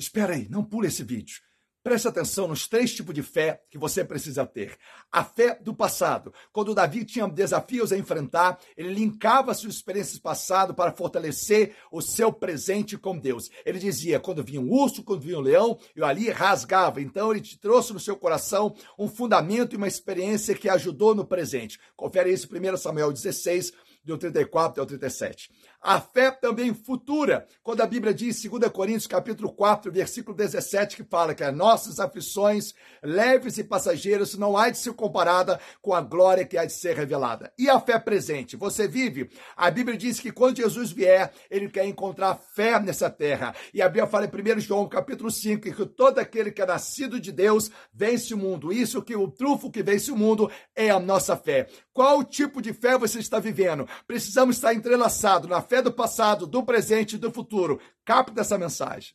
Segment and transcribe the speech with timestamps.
[0.00, 1.42] Espera aí, não pule esse vídeo.
[1.82, 4.78] Preste atenção nos três tipos de fé que você precisa ter.
[5.12, 6.32] A fé do passado.
[6.52, 12.32] Quando Davi tinha desafios a enfrentar, ele linkava suas experiências passado para fortalecer o seu
[12.32, 13.50] presente com Deus.
[13.64, 17.02] Ele dizia: quando vinha um urso, quando vinha um leão, eu ali rasgava.
[17.02, 21.26] Então ele te trouxe no seu coração um fundamento e uma experiência que ajudou no
[21.26, 21.78] presente.
[21.94, 23.72] Confere isso em 1 Samuel 16,
[24.04, 25.50] do 34 ao 37.
[25.82, 31.02] A fé também futura, quando a Bíblia diz, 2 Coríntios capítulo 4, versículo 17, que
[31.02, 36.02] fala que as nossas aflições leves e passageiras não há de ser comparada com a
[36.02, 37.50] glória que há de ser revelada.
[37.58, 38.56] E a fé presente?
[38.56, 39.30] Você vive?
[39.56, 43.54] A Bíblia diz que quando Jesus vier, ele quer encontrar fé nessa terra.
[43.72, 47.18] E a Bíblia fala em 1 João capítulo 5, que todo aquele que é nascido
[47.18, 48.70] de Deus vence o mundo.
[48.70, 51.68] Isso que o trufo que vence o mundo é a nossa fé.
[51.94, 53.88] Qual tipo de fé você está vivendo?
[54.06, 57.80] Precisamos estar entrelaçados na fé do passado, do presente e do futuro.
[58.04, 59.14] Capta essa mensagem.